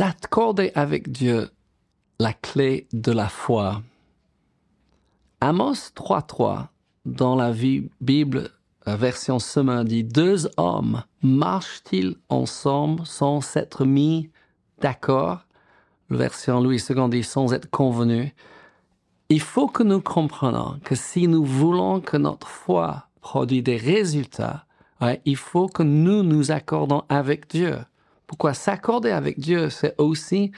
[0.00, 1.50] s'accorder avec Dieu,
[2.18, 3.82] la clé de la foi.
[5.42, 6.68] Amos 3.3,
[7.04, 7.52] dans la
[8.00, 8.50] Bible
[8.86, 14.30] version semaine dit, deux hommes marchent-ils ensemble sans s'être mis
[14.80, 15.40] d'accord?
[16.08, 18.32] Version Louis II dit, sans être convenus.
[19.28, 24.64] Il faut que nous comprenions que si nous voulons que notre foi produise des résultats,
[25.26, 27.76] il faut que nous nous accordons avec Dieu.
[28.30, 30.52] Pourquoi s'accorder avec Dieu, c'est aussi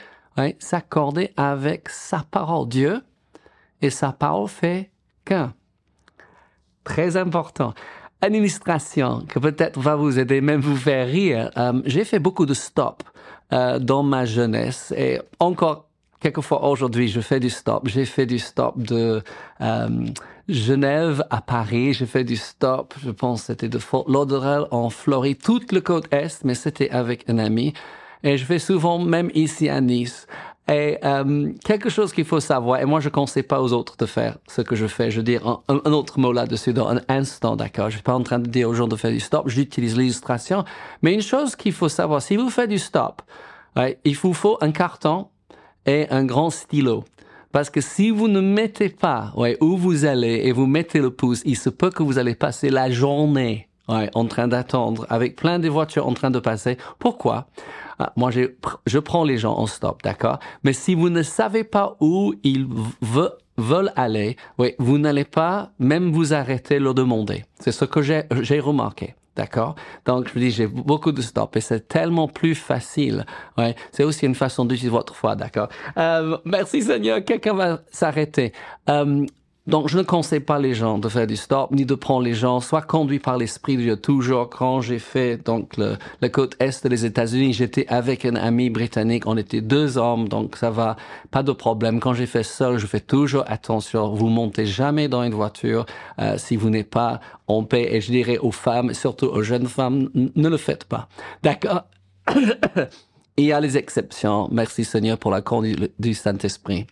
[0.59, 2.67] s'accorder avec sa parole.
[2.67, 3.01] Dieu
[3.81, 4.91] et sa parole fait
[5.25, 5.55] qu'un.
[6.83, 7.73] Très important.
[8.21, 11.49] Administration, que peut-être va vous aider, même vous faire rire.
[11.57, 13.01] Euh, j'ai fait beaucoup de stop
[13.51, 15.89] euh, dans ma jeunesse et encore
[16.23, 17.87] quelquefois aujourd'hui, je fais du stop.
[17.87, 19.21] J'ai fait du stop de
[19.59, 19.89] euh,
[20.47, 21.93] Genève à Paris.
[21.93, 26.11] J'ai fait du stop, je pense c'était de Fort Lauderdale en Floride, toute le côte
[26.13, 27.73] Est, mais c'était avec un ami.
[28.23, 30.27] Et je fais souvent, même ici à Nice.
[30.69, 33.97] Et euh, quelque chose qu'il faut savoir, et moi je ne conseille pas aux autres
[33.97, 37.01] de faire ce que je fais, je veux dire un, autre mot là-dessus dans un
[37.09, 37.89] instant, d'accord?
[37.89, 39.97] Je ne suis pas en train de dire aux gens de faire du stop, j'utilise
[39.97, 40.63] l'illustration.
[41.01, 43.21] Mais une chose qu'il faut savoir, si vous faites du stop,
[44.05, 45.27] il vous faut un carton
[45.85, 47.03] et un grand stylo.
[47.51, 51.11] Parce que si vous ne mettez pas ouais, où vous allez et vous mettez le
[51.11, 55.35] pouce, il se peut que vous allez passer la journée ouais, en train d'attendre avec
[55.35, 56.77] plein de voitures en train de passer.
[56.97, 57.45] Pourquoi?
[57.99, 58.51] Ah, Moi, je,
[58.87, 60.39] je prends les gens en stop, d'accord?
[60.63, 62.67] Mais si vous ne savez pas où ils
[63.57, 67.45] veulent aller, ouais, vous n'allez pas même vous arrêter le demander.
[67.59, 69.13] C'est ce que j'ai remarqué.
[69.35, 69.75] D'accord?
[70.05, 73.25] Donc, je vous dis, j'ai beaucoup de stop et c'est tellement plus facile.
[73.57, 75.69] Ouais, c'est aussi une façon d'utiliser votre foi, d'accord?
[75.97, 78.53] Euh, Merci Seigneur, quelqu'un va s'arrêter.
[78.89, 79.25] Euh,
[79.65, 82.33] donc, je ne conseille pas les gens de faire du stop, ni de prendre les
[82.33, 83.95] gens, soit conduits par l'Esprit de Dieu.
[83.95, 88.69] Toujours, quand j'ai fait donc le, la côte est des États-Unis, j'étais avec un ami
[88.69, 90.97] britannique, on était deux hommes, donc ça va,
[91.31, 92.01] pas de problème.
[92.01, 94.13] Quand j'ai fait seul, je fais toujours attention.
[94.13, 95.85] Vous montez jamais dans une voiture
[96.19, 97.87] euh, si vous n'êtes pas en paix.
[97.89, 101.07] Et je dirais aux femmes, surtout aux jeunes femmes, ne le faites pas.
[101.41, 101.83] D'accord?
[103.37, 104.49] Il y a les exceptions.
[104.51, 106.85] Merci Seigneur pour la conduite du Saint-Esprit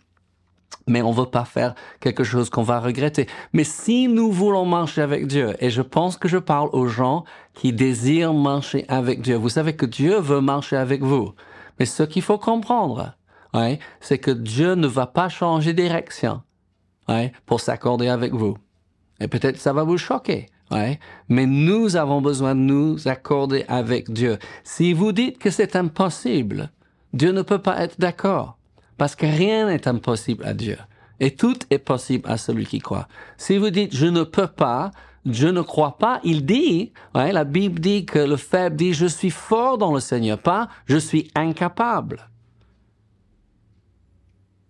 [0.86, 3.26] mais on veut pas faire quelque chose qu'on va regretter.
[3.52, 7.24] Mais si nous voulons marcher avec Dieu, et je pense que je parle aux gens
[7.54, 11.32] qui désirent marcher avec Dieu, vous savez que Dieu veut marcher avec vous.
[11.78, 13.14] Mais ce qu'il faut comprendre,
[13.54, 16.42] ouais, c'est que Dieu ne va pas changer direction
[17.08, 18.56] ouais, pour s'accorder avec vous.
[19.20, 20.46] Et peut-être ça va vous choquer.
[20.70, 24.38] Ouais, mais nous avons besoin de nous accorder avec Dieu.
[24.64, 26.70] Si vous dites que c'est impossible,
[27.12, 28.56] Dieu ne peut pas être d'accord.
[28.98, 30.78] Parce que rien n'est impossible à Dieu.
[31.20, 33.08] Et tout est possible à celui qui croit.
[33.36, 34.90] Si vous dites je ne peux pas,
[35.24, 39.30] je ne crois pas, il dit, la Bible dit que le faible dit je suis
[39.30, 42.28] fort dans le Seigneur, pas je suis incapable.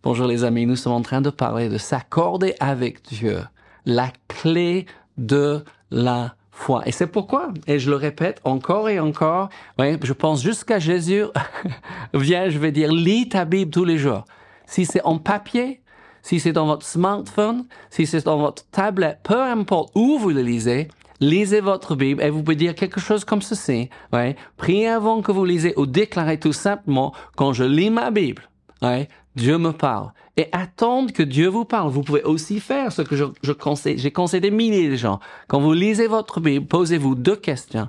[0.02, 3.38] Bonjour les amis, nous sommes en train de parler de s'accorder avec Dieu,
[3.86, 6.34] la clé de la
[6.84, 11.24] Et c'est pourquoi, et je le répète encore et encore, je pense jusqu'à Jésus,
[12.14, 14.24] viens, je vais dire, lis ta Bible tous les jours.
[14.66, 15.80] Si c'est en papier,
[16.22, 20.42] si c'est dans votre smartphone, si c'est dans votre tablette, peu importe où vous le
[20.42, 20.88] lisez,
[21.20, 23.90] lisez votre Bible et vous pouvez dire quelque chose comme ceci.
[24.12, 24.36] Ouais.
[24.56, 28.42] Priez avant que vous lisez ou déclarez tout simplement, quand je lis ma Bible,
[28.82, 30.12] ouais, Dieu me parle.
[30.36, 31.90] Et attendre que Dieu vous parle.
[31.90, 33.98] Vous pouvez aussi faire ce que je, je conseille.
[33.98, 35.20] J'ai conseillé des milliers de gens.
[35.48, 37.88] Quand vous lisez votre Bible, posez-vous deux questions.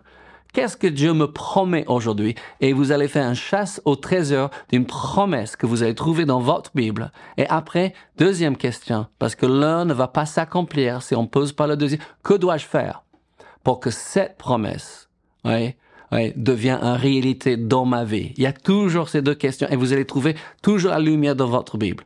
[0.54, 2.36] Qu'est-ce que Dieu me promet aujourd'hui?
[2.62, 6.40] Et vous allez faire un chasse au trésor d'une promesse que vous allez trouver dans
[6.40, 7.12] votre Bible.
[7.38, 11.66] Et après, deuxième question, parce que l'un ne va pas s'accomplir si on pose pas
[11.66, 12.02] le deuxième.
[12.22, 13.04] Que dois-je faire
[13.64, 15.10] pour que cette promesse,
[15.44, 15.74] oui,
[16.36, 18.34] devient une réalité dans ma vie.
[18.38, 21.48] Il y a toujours ces deux questions et vous allez trouver toujours la lumière dans
[21.48, 22.04] votre Bible.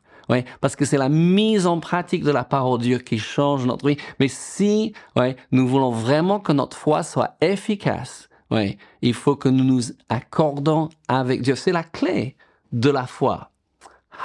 [0.60, 3.88] Parce que c'est la mise en pratique de la parole de Dieu qui change notre
[3.88, 3.98] vie.
[4.20, 4.94] Mais si
[5.52, 8.30] nous voulons vraiment que notre foi soit efficace,
[9.02, 11.56] il faut que nous nous accordons avec Dieu.
[11.56, 12.36] C'est la clé
[12.72, 13.52] de la foi.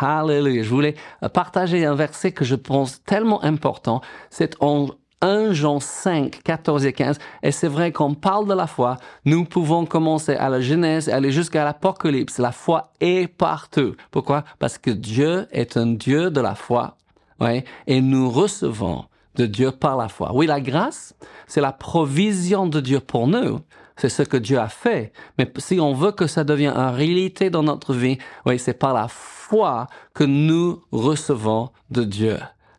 [0.01, 0.63] Hallelujah.
[0.63, 0.95] Je voulais
[1.35, 4.01] partager un verset que je pense tellement important.
[4.31, 4.89] C'est en
[5.23, 7.19] 1 Jean 5, 14 et 15.
[7.43, 11.13] Et c'est vrai qu'on parle de la foi, nous pouvons commencer à la Genèse et
[11.13, 12.39] aller jusqu'à l'Apocalypse.
[12.39, 13.95] La foi est partout.
[14.11, 14.45] Pourquoi?
[14.59, 16.97] Parce que Dieu est un Dieu de la foi.
[17.41, 19.05] Oui, et nous recevons
[19.37, 20.33] de Dieu par la foi.
[20.35, 21.15] Oui, la grâce,
[21.47, 23.61] c'est la provision de Dieu pour nous.
[23.97, 25.13] C'est ce que Dieu a fait.
[25.39, 28.95] Mais si on veut que ça devienne une réalité dans notre vie, oui, c'est par
[28.95, 32.39] la foi que nous recevons de Dieu.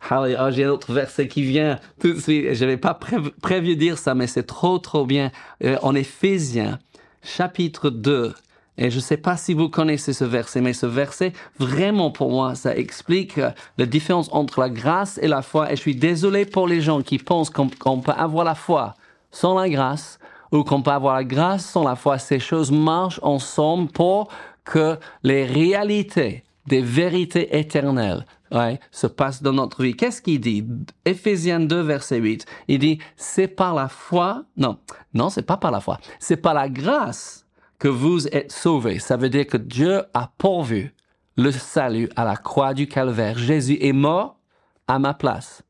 [0.10, 2.54] Ah, j'ai un autre verset qui vient tout de suite.
[2.54, 5.32] Je n'avais pas prévu, dire ça, mais c'est trop, trop bien.
[5.64, 6.80] Euh, en Éphésiens,
[7.22, 8.34] chapitre 2,
[8.78, 12.32] Et je ne sais pas si vous connaissez ce verset, mais ce verset, vraiment pour
[12.32, 15.72] moi, ça explique euh, la différence entre la grâce et la foi.
[15.72, 17.70] Et je suis désolé pour les gens qui pensent qu'on
[18.02, 18.96] peut avoir la foi
[19.32, 20.20] sans la grâce
[20.52, 22.18] ou qu'on peut avoir la grâce sans la foi.
[22.18, 24.28] Ces choses marchent ensemble pour
[24.66, 29.96] que les réalités des vérités éternelles ouais, se passent dans notre vie.
[29.96, 30.66] Qu'est-ce qu'il dit?
[31.06, 32.46] Éphésiens 2, verset 8.
[32.68, 34.78] Il dit, c'est par la foi, non,
[35.14, 37.46] non, c'est pas par la foi, c'est par la grâce
[37.80, 39.00] que vous êtes sauvés.
[39.00, 40.94] Ça veut dire que Dieu a pourvu
[41.36, 43.38] le salut à la croix du calvaire.
[43.38, 44.40] Jésus est mort
[44.88, 45.64] à ma place.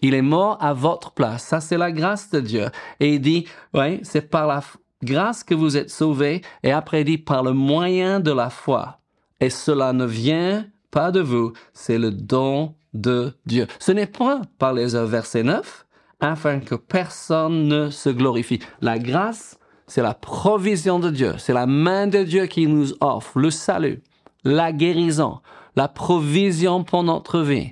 [0.00, 1.42] Il est mort à votre place.
[1.42, 2.66] Ça, c'est la grâce de Dieu.
[3.00, 4.62] Et il dit, oui, c'est par la
[5.02, 6.42] grâce que vous êtes sauvés.
[6.62, 9.00] Et après, il dit, par le moyen de la foi.
[9.40, 13.66] Et cela ne vient pas de vous, c'est le don de Dieu.
[13.78, 15.86] Ce n'est pas par les œuvres, verset 9,
[16.20, 18.60] afin que personne ne se glorifie.
[18.80, 19.58] La grâce
[19.88, 24.02] c'est la provision de Dieu, c'est la main de Dieu qui nous offre le salut,
[24.44, 25.40] la guérison,
[25.76, 27.70] la provision pour notre vie,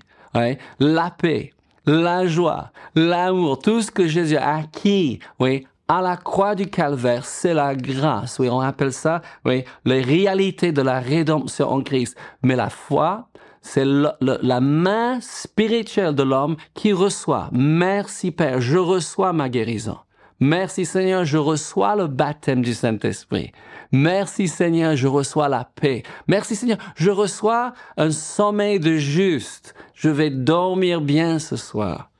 [0.80, 1.52] la paix,
[1.84, 7.24] la joie, l'amour, tout ce que Jésus a acquis, oui, à la croix du calvaire,
[7.24, 8.38] c'est la grâce.
[8.38, 12.16] Oui, on appelle ça, oui, les réalités de la rédemption en Christ.
[12.42, 13.28] Mais la foi,
[13.60, 17.48] c'est la main spirituelle de l'homme qui reçoit.
[17.52, 19.98] Merci Père, je reçois ma guérison.
[20.38, 23.52] Merci Seigneur, je reçois le baptême du Saint-Esprit.
[23.90, 26.02] Merci Seigneur, je reçois la paix.
[26.28, 29.74] Merci Seigneur, je reçois un sommeil de juste.
[29.94, 32.10] Je vais dormir bien ce soir.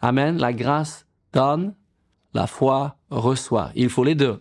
[0.00, 0.36] Amen.
[0.38, 1.74] La grâce donne,
[2.38, 3.70] la foi reçoit.
[3.74, 4.40] Il faut les deux.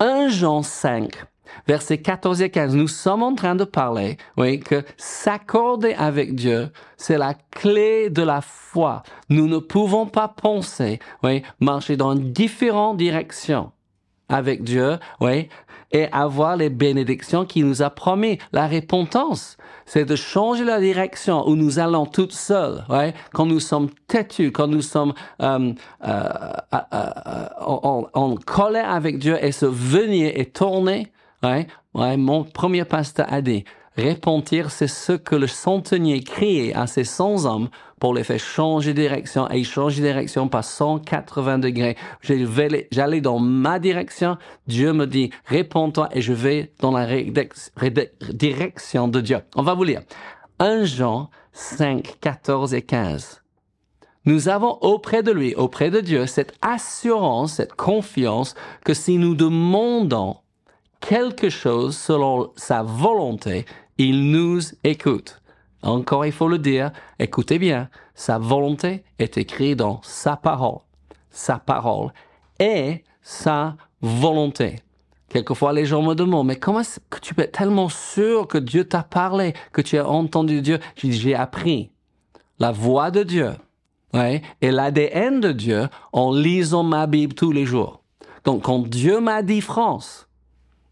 [0.00, 1.12] 1 Jean 5,
[1.68, 7.16] versets 14 et 15, nous sommes en train de parler, que s'accorder avec Dieu, c'est
[7.16, 9.04] la clé de la foi.
[9.28, 10.98] Nous ne pouvons pas penser,
[11.60, 13.70] marcher dans différentes directions
[14.28, 14.98] avec Dieu,
[15.92, 18.38] et avoir les bénédictions qu'il nous a promis.
[18.52, 19.56] La repentance,
[19.86, 24.52] c'est de changer la direction où nous allons toutes seules, ouais, quand nous sommes têtus,
[24.52, 25.72] quand nous sommes euh,
[26.06, 26.28] euh,
[26.74, 31.10] euh, en, en colère avec Dieu et se venir et tourner
[31.42, 33.64] Ouais, ouais, mon premier pasteur a dit,
[33.98, 37.68] repentir, c'est ce que le centenier criait à ses 100 hommes
[37.98, 41.96] pour les faire changer de direction et changer de direction par 180 degrés.
[42.22, 47.06] J'allais dans ma direction, Dieu me dit, réponds-toi et je vais dans la
[48.32, 49.38] direction de Dieu.
[49.56, 50.02] On va vous lire.
[50.60, 53.42] 1 Jean 5, 14 et 15.
[54.24, 58.54] Nous avons auprès de lui, auprès de Dieu, cette assurance, cette confiance
[58.84, 60.36] que si nous demandons
[61.00, 63.64] quelque chose selon sa volonté,
[63.98, 65.42] il nous écoute.
[65.82, 70.80] Encore, il faut le dire, écoutez bien, sa volonté est écrite dans sa parole.
[71.30, 72.12] Sa parole
[72.58, 74.76] est sa volonté.
[75.28, 78.58] Quelquefois, les gens me demandent, mais comment est-ce que tu peux être tellement sûr que
[78.58, 80.78] Dieu t'a parlé, que tu as entendu Dieu?
[80.96, 81.90] J'ai appris
[82.58, 83.52] la voix de Dieu
[84.14, 88.02] ouais, et l'ADN de Dieu en lisant ma Bible tous les jours.
[88.44, 90.28] Donc, quand Dieu m'a dit France,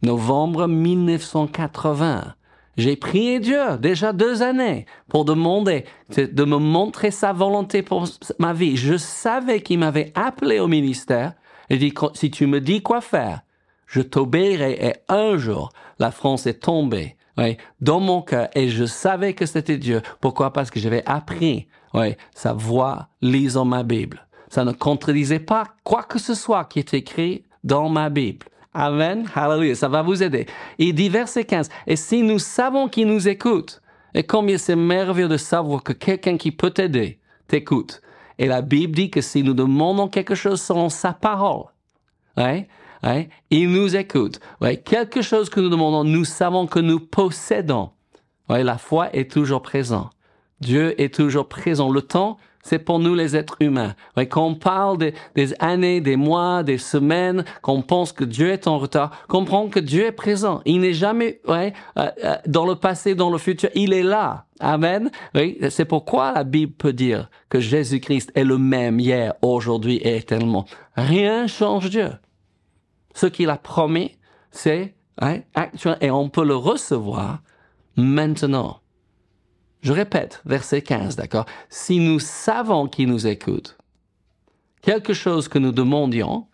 [0.03, 2.35] novembre 1980.
[2.77, 5.85] J'ai prié Dieu déjà deux années pour demander
[6.17, 8.07] de me montrer sa volonté pour
[8.39, 8.77] ma vie.
[8.77, 11.33] Je savais qu'il m'avait appelé au ministère
[11.71, 13.41] et dit, si tu me dis quoi faire,
[13.87, 14.79] je t'obéirai.
[14.81, 19.47] Et un jour, la France est tombée oui, dans mon cœur et je savais que
[19.47, 20.03] c'était Dieu.
[20.21, 20.53] Pourquoi?
[20.53, 24.27] Parce que j'avais appris oui, sa voix lisant ma Bible.
[24.49, 28.47] Ça ne contredisait pas quoi que ce soit qui est écrit dans ma Bible.
[28.77, 29.27] Amen.
[29.35, 29.75] Hallelujah.
[29.75, 30.45] Ça va vous aider.
[30.77, 31.71] Il dit verset 15.
[31.87, 33.81] Et si nous savons qu'il nous écoute,
[34.13, 37.19] et combien c'est merveilleux de savoir que quelqu'un qui peut t'aider
[37.49, 38.03] t'écoute.
[38.39, 41.65] Et la Bible dit que si nous demandons quelque chose selon sa parole,
[42.37, 42.69] ouais,
[43.03, 44.41] ouais, il nous écoute.
[44.85, 47.91] Quelque chose que nous demandons, nous savons que nous possédons.
[48.51, 50.11] La foi est toujours présente.
[50.61, 51.91] Dieu est toujours présent.
[51.91, 53.95] Le temps, c'est pour nous les êtres humains.
[54.29, 58.79] quand on parle des années, des mois, des semaines, qu'on pense que Dieu est en
[58.79, 60.63] retard, comprends que Dieu est présent.
[60.65, 63.71] Il n'est jamais ouais, euh, euh, dans le passé, dans le futur.
[63.77, 64.47] Il est là.
[64.59, 65.13] Amen.
[65.37, 70.17] Oui, c'est pourquoi la Bible peut dire que Jésus-Christ est le même hier, aujourd'hui et
[70.17, 70.65] éternellement.
[70.97, 72.11] Rien change Dieu.
[73.15, 74.17] Ce qu'il a promis,
[74.51, 74.97] c'est
[75.55, 77.43] actuel et on peut le recevoir
[77.97, 78.81] maintenant.
[79.87, 81.47] Je répète, verset 15, d'accord?
[81.69, 83.79] Si nous savons qu'il nous écoute,
[84.83, 86.49] quelque chose que nous demandions,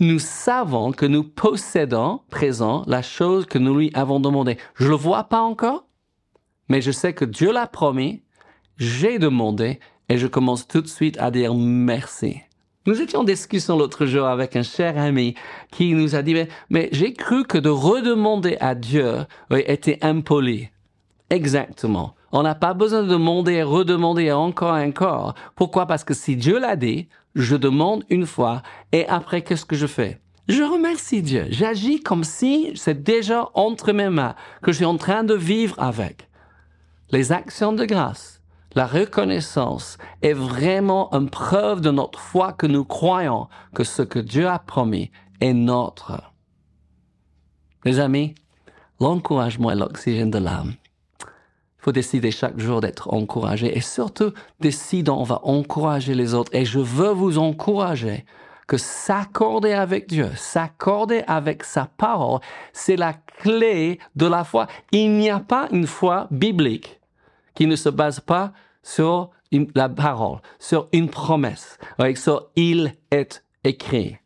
[0.00, 4.58] nous savons que nous possédons présent la chose que nous lui avons demandé.
[4.74, 5.86] Je ne le vois pas encore,
[6.68, 8.24] mais je sais que Dieu l'a promis,
[8.76, 12.40] j'ai demandé et je commence tout de suite à dire merci.
[12.86, 15.36] Nous étions en discussion l'autre jour avec un cher ami
[15.70, 20.70] qui nous a dit, mais, mais j'ai cru que de redemander à Dieu était impoli.
[21.30, 22.14] Exactement.
[22.32, 25.34] On n'a pas besoin de demander et redemander encore et encore.
[25.56, 25.86] Pourquoi?
[25.86, 28.62] Parce que si Dieu l'a dit, je demande une fois
[28.92, 30.20] et après qu'est-ce que je fais?
[30.48, 31.46] Je remercie Dieu.
[31.48, 35.74] J'agis comme si c'est déjà entre mes mains, que je suis en train de vivre
[35.78, 36.28] avec.
[37.10, 38.42] Les actions de grâce,
[38.74, 44.18] la reconnaissance est vraiment une preuve de notre foi que nous croyons que ce que
[44.18, 46.32] Dieu a promis est notre.
[47.84, 48.34] Les amis,
[49.00, 50.74] l'encouragement est l'oxygène de l'âme.
[51.84, 56.64] Faut décider chaque jour d'être encouragé et surtout décidons, on va encourager les autres et
[56.64, 58.24] je veux vous encourager
[58.66, 62.40] que s'accorder avec Dieu, s'accorder avec sa parole,
[62.72, 64.66] c'est la clé de la foi.
[64.92, 67.00] Il n'y a pas une foi biblique
[67.54, 69.28] qui ne se base pas sur
[69.74, 71.78] la parole, sur une promesse,
[72.14, 74.16] sur il est écrit.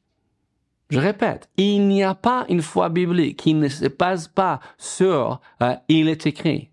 [0.90, 5.40] Je répète, il n'y a pas une foi biblique qui ne se base pas sur
[5.60, 6.70] euh, il est écrit.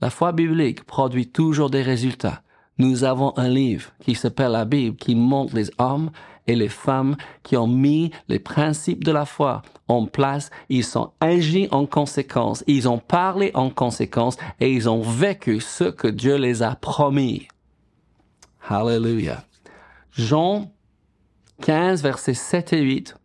[0.00, 2.42] La foi biblique produit toujours des résultats.
[2.78, 6.10] Nous avons un livre qui s'appelle la Bible qui montre les hommes
[6.46, 11.12] et les femmes qui ont mis les principes de la foi en place, ils sont
[11.20, 16.36] agis en conséquence, ils ont parlé en conséquence et ils ont vécu ce que Dieu
[16.36, 17.46] les a promis.
[18.68, 19.44] Hallelujah.
[20.12, 20.72] Jean
[21.62, 23.16] 15, versets 7 et 8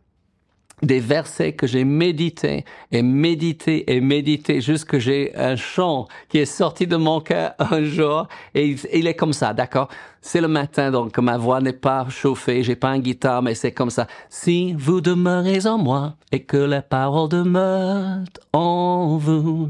[0.82, 6.44] des versets que j'ai médité et médité et médité jusque j'ai un chant qui est
[6.44, 9.88] sorti de mon cœur un jour et il, est comme ça, d'accord?
[10.20, 13.72] C'est le matin donc ma voix n'est pas chauffée, j'ai pas une guitare mais c'est
[13.72, 14.06] comme ça.
[14.28, 19.68] Si vous demeurez en moi et que les paroles demeurent en vous,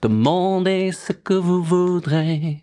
[0.00, 2.62] demandez ce que vous voudrez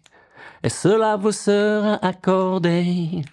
[0.63, 3.23] et cela vous sera accordé.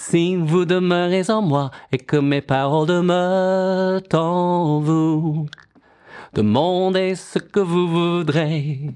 [0.00, 5.46] Si vous demeurez en moi et que mes paroles demeurent en vous,
[6.32, 8.94] demandez ce que vous voudrez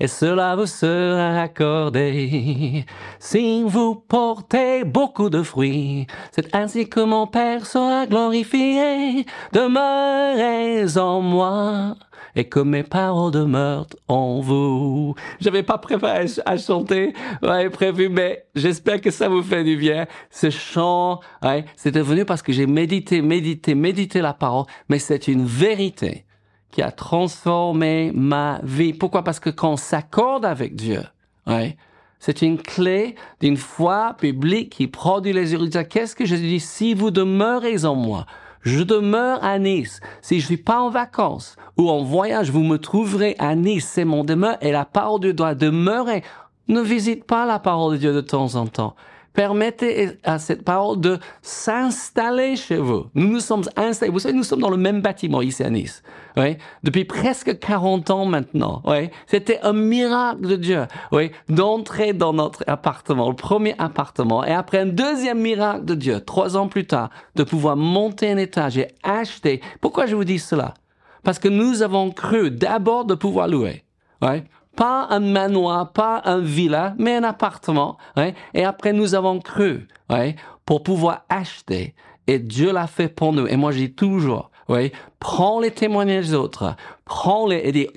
[0.00, 2.84] et cela vous sera accordé.
[3.20, 9.24] Si vous portez beaucoup de fruits, c'est ainsi que mon Père sera glorifié.
[9.52, 11.94] Demeurez en moi
[12.36, 15.14] et que mes paroles demeurent en vous.
[15.40, 20.06] J'avais pas préparé à chanter, ouais, prévu, mais j'espère que ça vous fait du bien.
[20.30, 25.28] Ce chant, ouais, c'est devenu parce que j'ai médité, médité, médité la parole, mais c'est
[25.28, 26.24] une vérité
[26.70, 28.92] qui a transformé ma vie.
[28.92, 29.24] Pourquoi?
[29.24, 31.02] Parce que quand on s'accorde avec Dieu,
[31.46, 31.76] ouais,
[32.20, 35.84] c'est une clé d'une foi publique qui produit les résultats.
[35.84, 36.60] Qu'est-ce que je dis?
[36.60, 38.26] Si vous demeurez en moi,
[38.62, 40.00] je demeure à Nice.
[40.20, 43.88] Si je suis pas en vacances ou en voyage, vous me trouverez à Nice.
[43.88, 46.22] C'est mon demeure et la parole de Dieu doit demeurer.
[46.68, 48.94] Ne visite pas la parole de Dieu de temps en temps.
[49.32, 53.06] Permettez à cette parole de s'installer chez vous.
[53.14, 54.10] Nous nous sommes installés.
[54.10, 56.02] Vous savez, nous sommes dans le même bâtiment ici à Nice.
[56.36, 58.82] Oui, depuis presque 40 ans maintenant.
[58.84, 60.86] Oui, c'était un miracle de Dieu.
[61.12, 66.20] Oui, d'entrer dans notre appartement, le premier appartement, et après un deuxième miracle de Dieu,
[66.20, 69.60] trois ans plus tard, de pouvoir monter un étage et acheter.
[69.80, 70.74] Pourquoi je vous dis cela?
[71.22, 73.84] Parce que nous avons cru d'abord de pouvoir louer.
[74.80, 77.98] Pas un manoir, pas un villa, mais un appartement.
[78.16, 81.94] Ouais, et après, nous avons cru ouais, pour pouvoir acheter.
[82.26, 83.46] Et Dieu l'a fait pour nous.
[83.46, 87.88] Et moi, dis toujours, oui, prends les témoignages des autres, prends-les et dis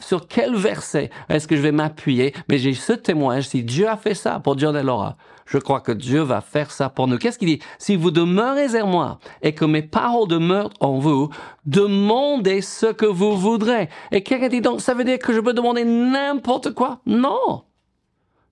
[0.00, 2.34] sur quel verset est-ce que je vais m'appuyer?
[2.48, 3.46] Mais j'ai ce témoignage.
[3.46, 6.70] Si Dieu a fait ça pour John et Laura, je crois que Dieu va faire
[6.70, 7.18] ça pour nous.
[7.18, 7.60] Qu'est-ce qu'il dit?
[7.78, 11.30] Si vous demeurez en moi et que mes paroles demeurent en vous,
[11.66, 13.88] demandez ce que vous voudrez.
[14.10, 17.00] Et quelqu'un dit donc, ça veut dire que je peux demander n'importe quoi?
[17.06, 17.64] Non.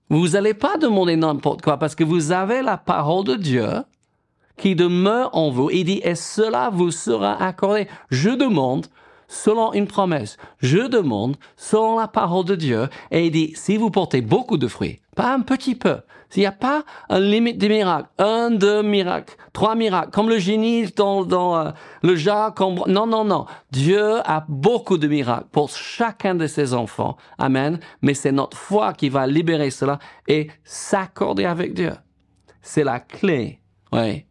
[0.09, 3.69] Vous n'allez pas demander n'importe quoi parce que vous avez la parole de Dieu
[4.57, 5.69] qui demeure en vous.
[5.71, 7.87] Il dit, et cela vous sera accordé.
[8.09, 8.87] Je demande
[9.31, 10.37] selon une promesse.
[10.59, 12.89] Je demande selon la parole de Dieu.
[13.09, 15.97] Et il dit, si vous portez beaucoup de fruits, pas un petit peu,
[16.29, 20.37] s'il n'y a pas un limite des miracles, un, deux miracles, trois miracles, comme le
[20.37, 21.71] génie dans, dans euh,
[22.03, 22.53] le jar,
[22.87, 23.45] non, non, non.
[23.71, 27.17] Dieu a beaucoup de miracles pour chacun de ses enfants.
[27.37, 27.79] Amen.
[28.01, 31.93] Mais c'est notre foi qui va libérer cela et s'accorder avec Dieu.
[32.61, 33.61] C'est la clé.
[33.91, 34.25] Oui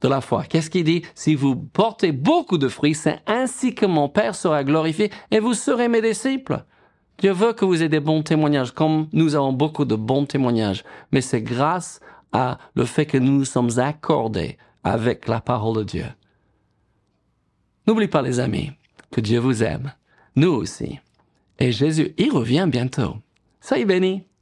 [0.00, 0.44] de la foi.
[0.44, 1.02] Qu'est-ce qu'il dit?
[1.14, 5.54] Si vous portez beaucoup de fruits, c'est ainsi que mon Père sera glorifié et vous
[5.54, 6.64] serez mes disciples.
[7.18, 10.84] Dieu veut que vous ayez des bons témoignages, comme nous avons beaucoup de bons témoignages,
[11.12, 12.00] mais c'est grâce
[12.32, 16.06] à le fait que nous sommes accordés avec la parole de Dieu.
[17.86, 18.70] N'oubliez pas les amis,
[19.10, 19.92] que Dieu vous aime,
[20.36, 20.98] nous aussi.
[21.58, 23.16] Et Jésus, il revient bientôt.
[23.60, 24.24] Soyez bénis.